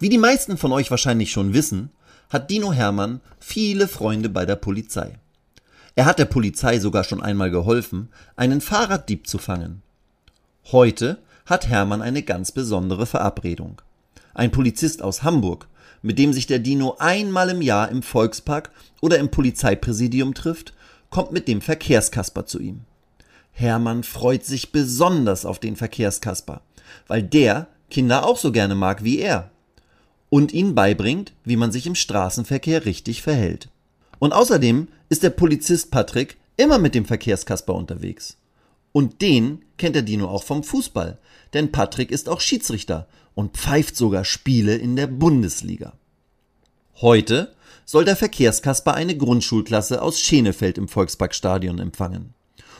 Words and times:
Wie 0.00 0.08
die 0.08 0.16
meisten 0.16 0.56
von 0.56 0.72
euch 0.72 0.90
wahrscheinlich 0.90 1.30
schon 1.30 1.52
wissen, 1.52 1.90
hat 2.30 2.50
Dino 2.50 2.72
Hermann 2.72 3.20
viele 3.38 3.86
Freunde 3.86 4.30
bei 4.30 4.46
der 4.46 4.56
Polizei. 4.56 5.18
Er 5.94 6.06
hat 6.06 6.18
der 6.18 6.24
Polizei 6.24 6.78
sogar 6.78 7.04
schon 7.04 7.22
einmal 7.22 7.50
geholfen, 7.50 8.08
einen 8.34 8.62
Fahrraddieb 8.62 9.26
zu 9.26 9.36
fangen. 9.36 9.82
Heute 10.72 11.18
hat 11.44 11.68
Hermann 11.68 12.00
eine 12.00 12.22
ganz 12.22 12.50
besondere 12.50 13.04
Verabredung. 13.04 13.82
Ein 14.32 14.50
Polizist 14.50 15.02
aus 15.02 15.22
Hamburg, 15.22 15.68
mit 16.00 16.18
dem 16.18 16.32
sich 16.32 16.46
der 16.46 16.60
Dino 16.60 16.96
einmal 16.98 17.50
im 17.50 17.60
Jahr 17.60 17.90
im 17.90 18.02
Volkspark 18.02 18.70
oder 19.02 19.18
im 19.18 19.30
Polizeipräsidium 19.30 20.32
trifft, 20.32 20.72
kommt 21.10 21.30
mit 21.30 21.46
dem 21.46 21.60
Verkehrskasper 21.60 22.46
zu 22.46 22.58
ihm. 22.58 22.80
Hermann 23.52 24.02
freut 24.02 24.46
sich 24.46 24.72
besonders 24.72 25.44
auf 25.44 25.58
den 25.58 25.76
Verkehrskasper, 25.76 26.62
weil 27.06 27.22
der 27.22 27.66
Kinder 27.90 28.24
auch 28.24 28.38
so 28.38 28.50
gerne 28.50 28.74
mag 28.74 29.04
wie 29.04 29.18
er 29.18 29.49
und 30.30 30.52
ihnen 30.52 30.74
beibringt, 30.74 31.32
wie 31.44 31.56
man 31.56 31.72
sich 31.72 31.86
im 31.86 31.94
Straßenverkehr 31.94 32.86
richtig 32.86 33.20
verhält. 33.20 33.68
Und 34.18 34.32
außerdem 34.32 34.88
ist 35.10 35.22
der 35.22 35.30
Polizist 35.30 35.90
Patrick 35.90 36.38
immer 36.56 36.78
mit 36.78 36.94
dem 36.94 37.04
Verkehrskasper 37.04 37.74
unterwegs. 37.74 38.36
Und 38.92 39.20
den 39.20 39.62
kennt 39.76 39.94
der 39.94 40.02
Dino 40.02 40.28
auch 40.28 40.44
vom 40.44 40.62
Fußball, 40.62 41.18
denn 41.52 41.72
Patrick 41.72 42.10
ist 42.10 42.28
auch 42.28 42.40
Schiedsrichter 42.40 43.06
und 43.34 43.56
pfeift 43.56 43.96
sogar 43.96 44.24
Spiele 44.24 44.76
in 44.76 44.96
der 44.96 45.06
Bundesliga. 45.06 45.92
Heute 47.00 47.54
soll 47.84 48.04
der 48.04 48.16
Verkehrskasper 48.16 48.94
eine 48.94 49.16
Grundschulklasse 49.16 50.02
aus 50.02 50.20
Schenefeld 50.20 50.78
im 50.78 50.86
Volksparkstadion 50.86 51.78
empfangen 51.78 52.34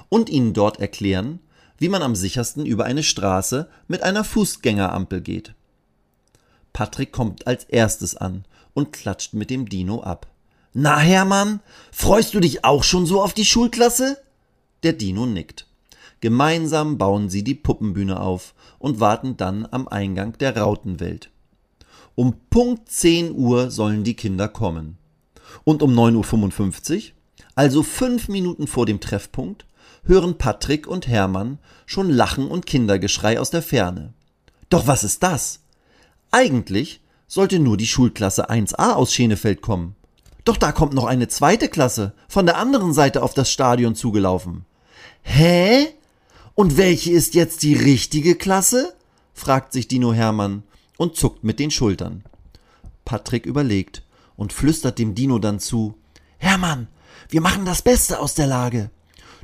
und 0.08 0.28
ihnen 0.28 0.52
dort 0.52 0.78
erklären, 0.78 1.40
wie 1.78 1.88
man 1.88 2.02
am 2.02 2.14
sichersten 2.14 2.66
über 2.66 2.84
eine 2.84 3.02
Straße 3.02 3.68
mit 3.88 4.02
einer 4.02 4.22
Fußgängerampel 4.22 5.22
geht. 5.22 5.54
Patrick 6.72 7.12
kommt 7.12 7.46
als 7.46 7.64
erstes 7.64 8.16
an 8.16 8.44
und 8.74 8.92
klatscht 8.92 9.34
mit 9.34 9.50
dem 9.50 9.68
Dino 9.68 10.02
ab. 10.02 10.26
Na, 10.72 10.98
Hermann, 10.98 11.60
freust 11.90 12.34
du 12.34 12.40
dich 12.40 12.64
auch 12.64 12.84
schon 12.84 13.06
so 13.06 13.20
auf 13.20 13.34
die 13.34 13.44
Schulklasse? 13.44 14.18
Der 14.82 14.92
Dino 14.92 15.26
nickt. 15.26 15.66
Gemeinsam 16.20 16.98
bauen 16.98 17.28
sie 17.28 17.42
die 17.42 17.54
Puppenbühne 17.54 18.20
auf 18.20 18.54
und 18.78 19.00
warten 19.00 19.36
dann 19.36 19.66
am 19.70 19.88
Eingang 19.88 20.36
der 20.38 20.56
Rautenwelt. 20.56 21.30
Um 22.14 22.34
Punkt 22.50 22.90
10 22.90 23.32
Uhr 23.32 23.70
sollen 23.70 24.04
die 24.04 24.14
Kinder 24.14 24.48
kommen. 24.48 24.98
Und 25.64 25.82
um 25.82 25.92
9.55 25.92 26.96
Uhr, 26.96 27.02
also 27.54 27.82
fünf 27.82 28.28
Minuten 28.28 28.66
vor 28.66 28.86
dem 28.86 29.00
Treffpunkt, 29.00 29.66
hören 30.04 30.38
Patrick 30.38 30.86
und 30.86 31.08
Hermann 31.08 31.58
schon 31.86 32.10
Lachen 32.10 32.48
und 32.48 32.66
Kindergeschrei 32.66 33.40
aus 33.40 33.50
der 33.50 33.62
Ferne. 33.62 34.12
Doch 34.68 34.86
was 34.86 35.04
ist 35.04 35.22
das? 35.22 35.60
Eigentlich 36.30 37.00
sollte 37.26 37.58
nur 37.58 37.76
die 37.76 37.86
Schulklasse 37.86 38.50
1a 38.50 38.92
aus 38.92 39.12
Schenefeld 39.12 39.62
kommen. 39.62 39.96
Doch 40.44 40.56
da 40.56 40.72
kommt 40.72 40.94
noch 40.94 41.04
eine 41.04 41.28
zweite 41.28 41.68
Klasse 41.68 42.14
von 42.28 42.46
der 42.46 42.56
anderen 42.56 42.92
Seite 42.92 43.22
auf 43.22 43.34
das 43.34 43.50
Stadion 43.50 43.94
zugelaufen. 43.94 44.64
Hä? 45.22 45.88
Und 46.54 46.76
welche 46.76 47.12
ist 47.12 47.34
jetzt 47.34 47.62
die 47.62 47.74
richtige 47.74 48.34
Klasse? 48.34 48.94
fragt 49.34 49.72
sich 49.72 49.88
Dino 49.88 50.12
Hermann 50.12 50.62
und 50.96 51.16
zuckt 51.16 51.44
mit 51.44 51.58
den 51.58 51.70
Schultern. 51.70 52.24
Patrick 53.04 53.46
überlegt 53.46 54.02
und 54.36 54.52
flüstert 54.52 54.98
dem 54.98 55.14
Dino 55.14 55.38
dann 55.38 55.60
zu 55.60 55.94
Hermann, 56.38 56.88
wir 57.28 57.40
machen 57.40 57.64
das 57.64 57.82
Beste 57.82 58.18
aus 58.18 58.34
der 58.34 58.46
Lage. 58.46 58.90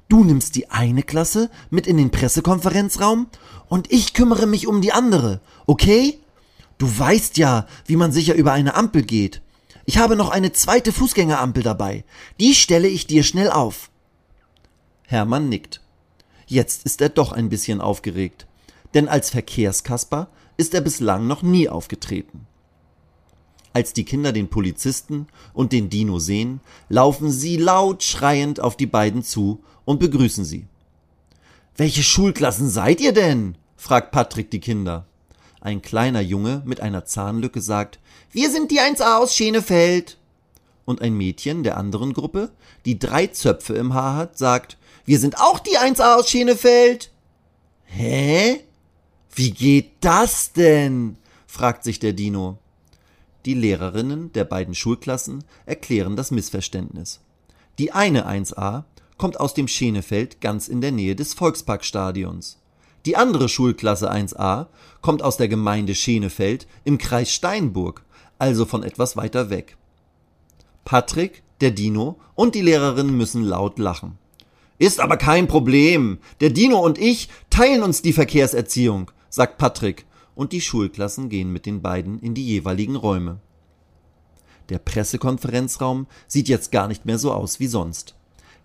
Du 0.09 0.25
nimmst 0.25 0.55
die 0.55 0.71
eine 0.71 1.03
Klasse 1.03 1.51
mit 1.71 1.87
in 1.87 1.97
den 1.97 2.11
Pressekonferenzraum 2.11 3.29
und 3.69 3.93
ich 3.93 4.15
kümmere 4.15 4.47
mich 4.47 4.67
um 4.67 4.81
die 4.81 4.93
andere, 4.93 5.41
okay? 5.67 6.19
Du 6.79 6.99
weißt 6.99 7.39
ja, 7.39 7.67
wie 7.87 7.97
man 7.97 8.13
sicher 8.13 8.35
über 8.35 8.53
eine 8.53 8.75
Ampel 8.75 9.03
geht. 9.03 9.43
Ich 9.87 9.99
habe 9.99 10.17
noch 10.17 10.31
eine 10.31 10.53
zweite 10.53 10.93
Fußgängerampel 10.93 11.63
dabei. 11.63 12.05
Die 12.41 12.55
stelle 12.55 12.89
ich 12.89 13.07
dir 13.07 13.23
schnell 13.23 13.51
auf. 13.51 13.91
Hermann 15.05 15.49
nickt. 15.49 15.81
Jetzt 16.47 16.85
ist 16.85 17.01
er 17.01 17.09
doch 17.09 17.33
ein 17.33 17.49
bisschen 17.49 17.81
aufgeregt, 17.81 18.47
denn 18.95 19.09
als 19.09 19.31
Verkehrskasper 19.31 20.29
ist 20.57 20.75
er 20.75 20.81
bislang 20.81 21.27
noch 21.27 21.43
nie 21.43 21.69
aufgetreten. 21.69 22.47
Als 23.73 23.93
die 23.93 24.05
Kinder 24.05 24.33
den 24.33 24.49
Polizisten 24.49 25.27
und 25.53 25.73
den 25.73 25.91
Dino 25.91 26.19
sehen, 26.19 26.61
laufen 26.89 27.31
sie 27.31 27.57
laut 27.57 28.03
schreiend 28.03 28.59
auf 28.59 28.77
die 28.77 28.87
beiden 28.87 29.23
zu 29.23 29.63
und 29.85 30.01
begrüßen 30.01 30.45
sie. 30.45 30.67
Welche 31.77 32.03
Schulklassen 32.03 32.71
seid 32.71 33.01
ihr 33.01 33.13
denn? 33.13 33.59
fragt 33.77 34.13
Patrick 34.13 34.51
die 34.51 34.61
Kinder. 34.61 35.07
Ein 35.67 35.83
kleiner 35.83 36.21
Junge 36.21 36.63
mit 36.65 36.81
einer 36.81 37.07
Zahnlücke 37.07 37.61
sagt, 37.61 37.99
wir 38.31 38.53
sind 38.53 38.71
die 38.71 38.79
1a 38.79 39.19
aus 39.19 39.35
Schenefeld. 39.35 40.17
Und 40.85 41.03
ein 41.03 41.17
Mädchen 41.17 41.65
der 41.65 41.77
anderen 41.77 42.13
Gruppe, 42.13 42.53
die 42.85 43.01
drei 43.01 43.27
Zöpfe 43.27 43.75
im 43.75 43.93
Haar 43.93 44.15
hat, 44.15 44.39
sagt, 44.39 44.79
wir 45.07 45.19
sind 45.19 45.41
auch 45.41 45.59
die 45.59 45.77
1a 45.77 46.21
aus 46.21 46.31
Schenefeld. 46.31 47.11
Hä? 47.83 48.61
Wie 49.35 49.51
geht 49.51 49.91
das 50.03 50.53
denn? 50.53 51.17
fragt 51.49 51.83
sich 51.83 51.99
der 51.99 52.13
Dino. 52.13 52.59
Die 53.45 53.55
Lehrerinnen 53.55 54.33
der 54.35 54.45
beiden 54.45 54.77
Schulklassen 54.77 55.43
erklären 55.65 56.15
das 56.15 56.31
Missverständnis. 56.31 57.19
Die 57.81 57.91
eine 57.91 58.29
1a 58.29 58.85
kommt 59.19 59.41
aus 59.41 59.53
dem 59.53 59.67
Schenefeld 59.67 60.41
ganz 60.41 60.69
in 60.69 60.81
der 60.81 60.93
Nähe 60.93 61.17
des 61.17 61.35
Volksparkstadions. 61.35 62.57
Die 63.07 63.17
andere 63.17 63.49
Schulklasse 63.49 64.13
1a 64.13 64.67
kommt 65.01 65.23
aus 65.23 65.37
der 65.37 65.47
Gemeinde 65.47 65.95
Schenefeld 65.95 66.67
im 66.83 66.99
Kreis 66.99 67.31
Steinburg, 67.31 68.05
also 68.37 68.65
von 68.65 68.83
etwas 68.83 69.17
weiter 69.17 69.49
weg. 69.49 69.77
Patrick, 70.85 71.45
der 71.61 71.71
Dino 71.71 72.19
und 72.35 72.57
die 72.57 72.63
Lehrerin 72.63 73.17
müssen 73.17 73.45
laut 73.45 73.79
lachen. 73.79 74.19
Ist 74.79 74.99
aber 74.99 75.17
kein 75.17 75.47
Problem. 75.47 76.19
Der 76.41 76.51
Dino 76.51 76.81
und 76.81 76.99
ich 76.99 77.29
teilen 77.49 77.85
uns 77.85 78.03
die 78.03 78.13
Verkehrserziehung, 78.13 79.13
sagt 79.31 79.57
Patrick, 79.57 80.05
und 80.35 80.51
die 80.53 80.61
Schulklassen 80.61 81.29
gehen 81.29 81.53
mit 81.53 81.65
den 81.65 81.83
beiden 81.83 82.19
in 82.19 82.35
die 82.35 82.45
jeweiligen 82.45 82.97
Räume. 82.97 83.39
Der 84.69 84.81
Pressekonferenzraum 84.81 86.09
sieht 86.27 86.49
jetzt 86.49 86.73
gar 86.73 86.89
nicht 86.89 87.07
mehr 87.07 87.19
so 87.19 87.33
aus 87.33 87.61
wie 87.61 87.69
sonst. 87.69 88.17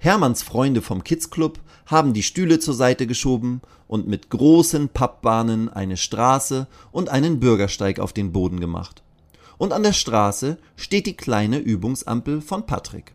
Hermanns 0.04 0.42
Freunde 0.42 0.82
vom 0.82 1.04
Kids 1.04 1.30
Club 1.30 1.60
haben 1.86 2.14
die 2.14 2.24
Stühle 2.24 2.58
zur 2.58 2.74
Seite 2.74 3.06
geschoben 3.06 3.62
und 3.88 4.08
mit 4.08 4.32
großen 4.32 4.90
Pappbahnen 4.90 5.70
eine 5.70 5.96
Straße 5.96 6.66
und 6.92 7.10
einen 7.10 7.40
Bürgersteig 7.40 8.00
auf 8.00 8.12
den 8.12 8.32
Boden 8.32 8.60
gemacht. 8.60 9.04
Und 9.60 9.74
an 9.74 9.84
der 9.84 9.94
Straße 9.94 10.58
steht 10.76 11.06
die 11.06 11.16
kleine 11.16 11.60
Übungsampel 11.60 12.42
von 12.42 12.66
Patrick. 12.66 13.14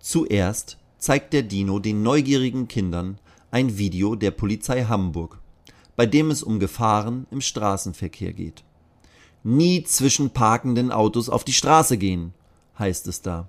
Zuerst 0.00 0.78
zeigt 0.98 1.32
der 1.32 1.44
Dino 1.44 1.78
den 1.78 2.02
neugierigen 2.02 2.66
Kindern 2.66 3.20
ein 3.52 3.78
Video 3.78 4.16
der 4.16 4.32
Polizei 4.32 4.86
Hamburg, 4.86 5.38
bei 5.94 6.04
dem 6.04 6.32
es 6.32 6.42
um 6.42 6.58
Gefahren 6.58 7.28
im 7.30 7.40
Straßenverkehr 7.40 8.32
geht. 8.32 8.64
Nie 9.44 9.84
zwischen 9.84 10.30
parkenden 10.30 10.90
Autos 10.90 11.28
auf 11.28 11.44
die 11.44 11.52
Straße 11.52 11.96
gehen, 11.96 12.34
heißt 12.76 13.06
es 13.06 13.22
da 13.22 13.48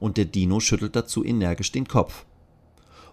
und 0.00 0.16
der 0.16 0.24
Dino 0.24 0.60
schüttelt 0.60 0.96
dazu 0.96 1.24
energisch 1.24 1.72
den 1.72 1.88
Kopf. 1.88 2.24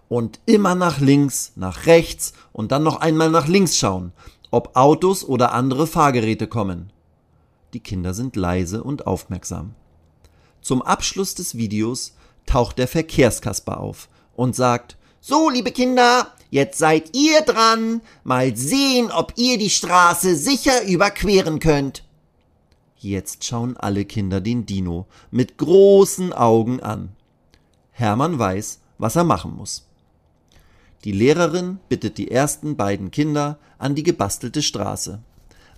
Und 0.08 0.40
immer 0.46 0.74
nach 0.74 1.00
links, 1.00 1.52
nach 1.56 1.86
rechts 1.86 2.32
und 2.52 2.72
dann 2.72 2.82
noch 2.82 3.00
einmal 3.00 3.30
nach 3.30 3.48
links 3.48 3.76
schauen, 3.76 4.12
ob 4.50 4.76
Autos 4.76 5.24
oder 5.24 5.52
andere 5.52 5.86
Fahrgeräte 5.86 6.46
kommen. 6.46 6.92
Die 7.72 7.80
Kinder 7.80 8.14
sind 8.14 8.36
leise 8.36 8.82
und 8.82 9.06
aufmerksam. 9.06 9.74
Zum 10.60 10.82
Abschluss 10.82 11.34
des 11.34 11.56
Videos 11.56 12.14
taucht 12.46 12.78
der 12.78 12.88
Verkehrskasper 12.88 13.78
auf 13.80 14.08
und 14.34 14.54
sagt, 14.54 14.96
so, 15.20 15.50
liebe 15.50 15.72
Kinder, 15.72 16.28
jetzt 16.50 16.78
seid 16.78 17.16
ihr 17.16 17.40
dran, 17.40 18.00
mal 18.22 18.56
sehen, 18.56 19.10
ob 19.10 19.32
ihr 19.36 19.58
die 19.58 19.70
Straße 19.70 20.36
sicher 20.36 20.86
überqueren 20.86 21.58
könnt. 21.58 22.05
Jetzt 23.06 23.44
schauen 23.44 23.76
alle 23.76 24.04
Kinder 24.04 24.40
den 24.40 24.66
Dino 24.66 25.06
mit 25.30 25.58
großen 25.58 26.32
Augen 26.32 26.82
an. 26.82 27.10
Hermann 27.92 28.36
weiß, 28.36 28.80
was 28.98 29.14
er 29.14 29.22
machen 29.22 29.54
muss. 29.54 29.86
Die 31.04 31.12
Lehrerin 31.12 31.78
bittet 31.88 32.18
die 32.18 32.32
ersten 32.32 32.76
beiden 32.76 33.12
Kinder 33.12 33.60
an 33.78 33.94
die 33.94 34.02
gebastelte 34.02 34.60
Straße. 34.60 35.20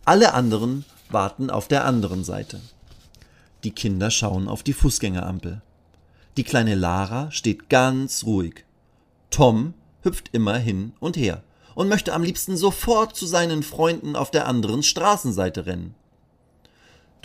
Alle 0.06 0.32
anderen 0.32 0.86
warten 1.10 1.50
auf 1.50 1.69
der 1.69 1.84
anderen 1.84 2.25
Seite. 2.25 2.62
Die 3.62 3.72
Kinder 3.72 4.10
schauen 4.10 4.48
auf 4.48 4.62
die 4.62 4.72
Fußgängerampel. 4.72 5.60
Die 6.38 6.44
kleine 6.44 6.76
Lara 6.76 7.30
steht 7.30 7.69
ganz 7.69 8.25
ruhig. 8.25 8.64
Tom 9.28 9.75
hüpft 10.00 10.30
immer 10.32 10.56
hin 10.56 10.94
und 10.98 11.19
her 11.19 11.42
und 11.75 11.90
möchte 11.90 12.14
am 12.14 12.22
liebsten 12.22 12.56
sofort 12.56 13.14
zu 13.14 13.26
seinen 13.26 13.62
Freunden 13.62 14.16
auf 14.16 14.30
der 14.30 14.48
anderen 14.48 14.82
Straßenseite 14.82 15.66
rennen. 15.66 15.94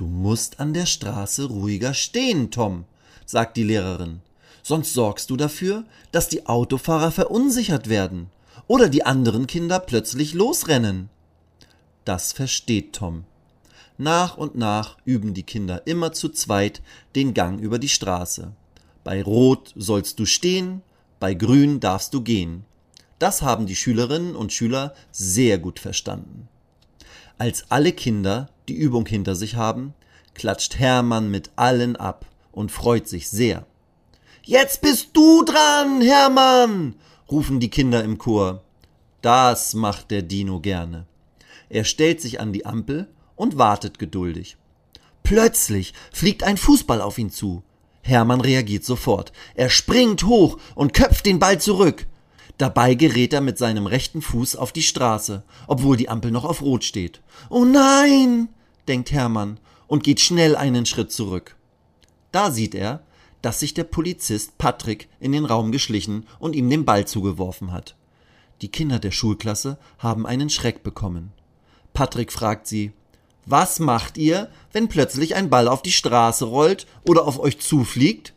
Du 0.04 0.10
musst 0.10 0.60
an 0.60 0.74
der 0.74 0.86
Straße 0.86 1.46
ruhiger 1.46 1.94
stehen, 1.94 2.52
Tom, 2.52 2.84
sagt 3.26 3.56
die 3.56 3.64
Lehrerin. 3.64 4.20
Sonst 4.62 4.94
sorgst 4.94 5.30
du 5.30 5.38
dafür, 5.38 5.86
dass 6.12 6.28
die 6.28 6.46
Autofahrer 6.46 7.10
verunsichert 7.10 7.88
werden 7.88 8.30
oder 8.68 8.90
die 8.90 9.06
anderen 9.06 9.48
Kinder 9.48 9.80
plötzlich 9.80 10.34
losrennen. 10.34 11.08
Das 12.04 12.34
versteht 12.34 12.92
Tom. 12.92 13.24
Nach 13.98 14.36
und 14.36 14.56
nach 14.56 14.98
üben 15.06 15.34
die 15.34 15.44
Kinder 15.44 15.88
immer 15.88 16.12
zu 16.12 16.28
zweit 16.28 16.82
den 17.16 17.34
Gang 17.34 17.62
über 17.62 17.80
die 17.80 17.88
Straße. 17.88 18.52
Bei 19.06 19.24
Rot 19.24 19.72
sollst 19.78 20.20
du 20.20 20.26
stehen, 20.26 20.82
bei 21.22 21.34
Grün 21.34 21.80
darfst 21.80 22.14
du 22.14 22.20
gehen. 22.20 22.66
Das 23.20 23.42
haben 23.42 23.68
die 23.68 23.78
Schülerinnen 23.78 24.36
und 24.36 24.52
Schüler 24.52 24.96
sehr 25.14 25.60
gut 25.60 25.80
verstanden. 25.80 26.50
Als 27.38 27.66
alle 27.70 27.92
Kinder 27.92 28.50
die 28.68 28.76
Übung 28.76 29.06
hinter 29.06 29.36
sich 29.36 29.56
haben, 29.56 29.94
klatscht 30.34 30.80
Hermann 30.80 31.30
mit 31.30 31.52
allen 31.56 31.96
ab 31.96 32.26
und 32.52 32.72
freut 32.72 33.08
sich 33.08 33.30
sehr. 33.30 33.66
Jetzt 34.44 34.82
bist 34.82 35.10
du 35.14 35.44
dran, 35.44 36.02
Hermann, 36.02 36.96
rufen 37.32 37.60
die 37.60 37.70
Kinder 37.70 38.04
im 38.04 38.18
Chor. 38.18 38.64
Das 39.22 39.74
macht 39.74 40.12
der 40.12 40.22
Dino 40.22 40.60
gerne. 40.60 41.06
Er 41.70 41.86
stellt 41.86 42.22
sich 42.22 42.40
an 42.40 42.52
die 42.52 42.66
Ampel 42.66 43.08
und 43.36 43.58
wartet 43.58 44.00
geduldig. 44.00 44.58
Plötzlich 45.24 45.94
fliegt 46.12 46.44
ein 46.44 46.58
Fußball 46.58 47.02
auf 47.02 47.18
ihn 47.18 47.30
zu. 47.30 47.64
Hermann 48.02 48.42
reagiert 48.42 48.84
sofort. 48.84 49.32
Er 49.56 49.70
springt 49.70 50.26
hoch 50.26 50.58
und 50.76 50.94
köpft 50.94 51.26
den 51.26 51.40
Ball 51.40 51.60
zurück. 51.60 52.06
Dabei 52.58 52.94
gerät 52.94 53.34
er 53.34 53.42
mit 53.42 53.58
seinem 53.58 53.88
rechten 53.88 54.22
Fuß 54.22 54.56
auf 54.56 54.72
die 54.72 54.84
Straße, 54.84 55.44
obwohl 55.68 55.98
die 55.98 56.10
Ampel 56.10 56.32
noch 56.32 56.46
auf 56.46 56.62
Rot 56.62 56.84
steht. 56.84 57.22
Oh 57.50 57.66
nein, 57.66 58.50
denkt 58.88 59.12
Hermann 59.12 59.60
und 59.88 60.04
geht 60.04 60.20
schnell 60.20 60.56
einen 60.56 60.86
Schritt 60.86 61.12
zurück. 61.12 61.56
Da 62.32 62.52
sieht 62.52 62.76
er, 62.76 63.04
dass 63.42 63.60
sich 63.60 63.74
der 63.74 63.84
Polizist 63.84 64.58
Patrick 64.58 65.10
in 65.20 65.32
den 65.32 65.46
Raum 65.46 65.72
geschlichen 65.72 66.26
und 66.40 66.56
ihm 66.56 66.70
den 66.70 66.86
Ball 66.86 67.06
zugeworfen 67.06 67.72
hat. 67.72 67.96
Die 68.62 68.70
Kinder 68.70 69.00
der 69.00 69.12
Schulklasse 69.12 69.78
haben 70.00 70.26
einen 70.26 70.50
Schreck 70.50 70.84
bekommen. 70.84 71.34
Patrick 71.94 72.32
fragt 72.32 72.68
sie, 72.68 72.94
was 73.46 73.80
macht 73.80 74.18
ihr, 74.18 74.50
wenn 74.72 74.88
plötzlich 74.88 75.36
ein 75.36 75.50
Ball 75.50 75.68
auf 75.68 75.82
die 75.82 75.92
Straße 75.92 76.46
rollt 76.46 76.88
oder 77.08 77.28
auf 77.28 77.40
euch 77.40 77.60
zufliegt? 77.60 78.33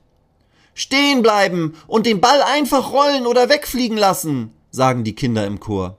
Stehen 0.79 1.23
bleiben 1.23 1.73
und 1.87 2.05
den 2.05 2.21
Ball 2.21 2.43
einfach 2.43 2.93
rollen 2.93 3.27
oder 3.27 3.49
wegfliegen 3.49 3.97
lassen, 3.97 4.53
sagen 4.71 5.05
die 5.05 5.15
Kinder 5.15 5.47
im 5.47 5.59
Chor. 5.59 5.97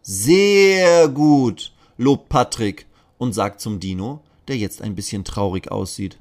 Sehr 0.00 1.08
gut, 1.08 1.72
lobt 1.98 2.28
Patrick 2.28 2.86
und 3.18 3.32
sagt 3.32 3.60
zum 3.60 3.80
Dino, 3.80 4.20
der 4.46 4.56
jetzt 4.56 4.80
ein 4.80 4.94
bisschen 4.94 5.24
traurig 5.24 5.72
aussieht. 5.72 6.18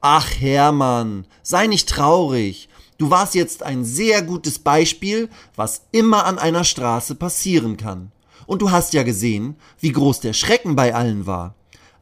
Ach 0.00 0.30
Hermann, 0.38 1.26
sei 1.42 1.66
nicht 1.66 1.88
traurig. 1.88 2.68
Du 2.98 3.10
warst 3.10 3.34
jetzt 3.34 3.64
ein 3.64 3.84
sehr 3.84 4.22
gutes 4.22 4.60
Beispiel, 4.60 5.28
was 5.56 5.86
immer 5.90 6.26
an 6.26 6.38
einer 6.38 6.62
Straße 6.62 7.16
passieren 7.16 7.76
kann. 7.76 8.12
Und 8.46 8.62
du 8.62 8.70
hast 8.70 8.92
ja 8.92 9.02
gesehen, 9.02 9.56
wie 9.80 9.90
groß 9.90 10.20
der 10.20 10.34
Schrecken 10.34 10.76
bei 10.76 10.94
allen 10.94 11.26
war. 11.26 11.56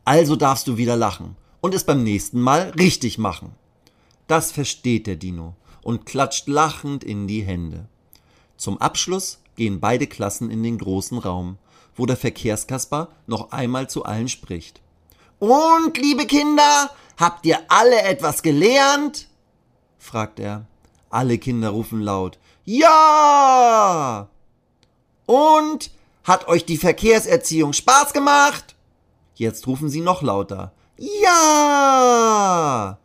Also 0.04 0.36
darfst 0.36 0.68
du 0.68 0.76
wieder 0.76 0.96
lachen 0.96 1.36
und 1.62 1.74
es 1.74 1.84
beim 1.84 2.02
nächsten 2.02 2.38
Mal 2.38 2.74
richtig 2.78 3.16
machen. 3.16 3.54
Das 4.26 4.52
versteht 4.52 5.06
der 5.06 5.16
Dino 5.16 5.54
und 5.82 6.06
klatscht 6.06 6.48
lachend 6.48 7.04
in 7.04 7.26
die 7.26 7.42
Hände. 7.42 7.86
Zum 8.56 8.78
Abschluss 8.78 9.40
gehen 9.56 9.80
beide 9.80 10.06
Klassen 10.06 10.50
in 10.50 10.62
den 10.62 10.78
großen 10.78 11.18
Raum, 11.18 11.58
wo 11.94 12.06
der 12.06 12.16
Verkehrskasper 12.16 13.08
noch 13.26 13.52
einmal 13.52 13.90
zu 13.90 14.04
allen 14.04 14.28
spricht. 14.28 14.80
Und, 15.38 15.98
liebe 15.98 16.26
Kinder, 16.26 16.90
habt 17.16 17.44
ihr 17.46 17.58
alle 17.68 18.02
etwas 18.02 18.42
gelernt? 18.42 19.28
fragt 19.98 20.38
er. 20.38 20.66
Alle 21.10 21.38
Kinder 21.38 21.70
rufen 21.70 22.00
laut 22.00 22.38
Ja. 22.64 24.28
Und 25.26 25.90
hat 26.24 26.48
euch 26.48 26.64
die 26.64 26.78
Verkehrserziehung 26.78 27.72
Spaß 27.72 28.12
gemacht? 28.12 28.76
Jetzt 29.34 29.66
rufen 29.66 29.88
sie 29.88 30.00
noch 30.00 30.22
lauter. 30.22 30.72
Ja! 30.96 32.98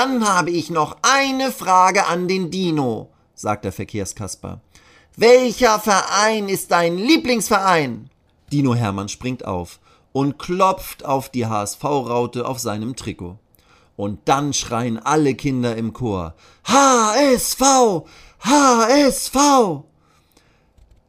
Dann 0.00 0.28
habe 0.28 0.52
ich 0.52 0.70
noch 0.70 0.96
eine 1.02 1.50
Frage 1.50 2.06
an 2.06 2.28
den 2.28 2.52
Dino, 2.52 3.10
sagt 3.34 3.64
der 3.64 3.72
Verkehrskasper. 3.72 4.60
Welcher 5.16 5.80
Verein 5.80 6.48
ist 6.48 6.70
dein 6.70 6.96
Lieblingsverein? 6.96 8.08
Dino 8.52 8.76
Hermann 8.76 9.08
springt 9.08 9.44
auf 9.44 9.80
und 10.12 10.38
klopft 10.38 11.04
auf 11.04 11.30
die 11.30 11.46
HSV-Raute 11.46 12.46
auf 12.46 12.60
seinem 12.60 12.94
Trikot. 12.94 13.40
Und 13.96 14.20
dann 14.28 14.52
schreien 14.52 15.00
alle 15.00 15.34
Kinder 15.34 15.74
im 15.74 15.92
Chor 15.92 16.36
HSV! 16.62 17.60
HSV! 18.38 19.36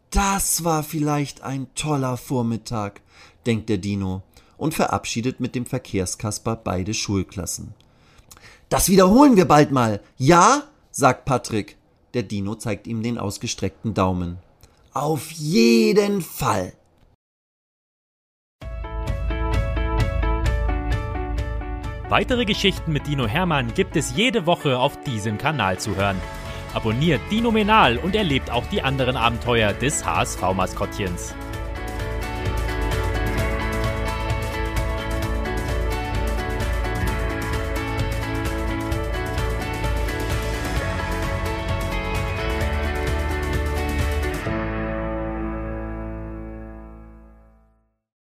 Das 0.09 0.63
war 0.63 0.81
vielleicht 0.81 1.44
ein 1.44 1.68
toller 1.75 2.18
Vormittag, 2.18 3.01
denkt 3.45 3.69
der 3.69 3.77
Dino 3.77 4.24
und 4.57 4.74
verabschiedet 4.74 5.39
mit 5.39 5.53
dem 5.53 5.68
Verkehrskasper 5.68 6.56
beide 6.56 6.95
Schulklassen. 6.95 7.75
Das 8.70 8.90
wiederholen 8.90 9.36
wir 9.36 9.46
bald 9.46 9.72
mal. 9.72 10.00
Ja? 10.18 10.64
sagt 10.92 11.26
Patrick. 11.26 11.78
Der 12.14 12.24
Dino 12.24 12.56
zeigt 12.56 12.88
ihm 12.88 13.04
den 13.04 13.18
ausgestreckten 13.18 13.94
Daumen. 13.94 14.40
Auf 14.94 15.31
jeden 15.31 16.22
Fall. 16.22 16.74
Weitere 22.10 22.46
Geschichten 22.46 22.92
mit 22.92 23.06
Dino 23.06 23.28
Hermann 23.28 23.72
gibt 23.76 23.96
es 23.96 24.16
jede 24.16 24.48
Woche 24.48 24.80
auf 24.80 25.00
diesem 25.04 25.38
Kanal 25.38 25.80
zu 25.80 25.96
hören. 25.96 26.20
Abonniert 26.74 27.22
Dino 27.30 27.52
Menal 27.52 27.98
und 27.98 28.16
erlebt 28.16 28.50
auch 28.50 28.66
die 28.68 28.81
anderen 28.81 29.16
Abenteuer 29.16 29.74
des 29.74 30.04
HSV-Maskottchens. 30.06 31.36